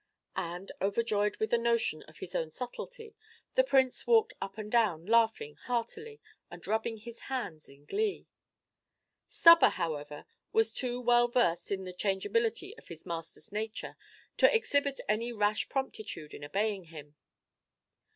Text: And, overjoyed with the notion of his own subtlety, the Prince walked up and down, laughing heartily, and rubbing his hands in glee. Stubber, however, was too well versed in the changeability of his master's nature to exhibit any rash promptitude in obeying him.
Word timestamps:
And, 0.35 0.71
overjoyed 0.81 1.37
with 1.37 1.51
the 1.51 1.59
notion 1.59 2.01
of 2.07 2.17
his 2.17 2.33
own 2.33 2.49
subtlety, 2.49 3.13
the 3.53 3.63
Prince 3.63 4.07
walked 4.07 4.33
up 4.41 4.57
and 4.57 4.71
down, 4.71 5.05
laughing 5.05 5.53
heartily, 5.57 6.19
and 6.49 6.65
rubbing 6.65 6.97
his 6.97 7.19
hands 7.19 7.69
in 7.69 7.85
glee. 7.85 8.25
Stubber, 9.27 9.69
however, 9.69 10.25
was 10.51 10.73
too 10.73 10.99
well 10.99 11.27
versed 11.27 11.71
in 11.71 11.83
the 11.83 11.93
changeability 11.93 12.75
of 12.79 12.87
his 12.87 13.05
master's 13.05 13.51
nature 13.51 13.95
to 14.37 14.51
exhibit 14.51 14.99
any 15.07 15.31
rash 15.31 15.69
promptitude 15.69 16.33
in 16.33 16.43
obeying 16.43 16.85
him. 16.85 17.13